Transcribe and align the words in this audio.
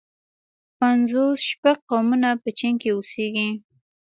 پنځوس 0.79 1.39
شپږ 1.49 1.77
قومونه 1.89 2.29
په 2.41 2.49
چين 2.57 2.73
کې 2.81 2.89
اوسيږي. 2.95 3.49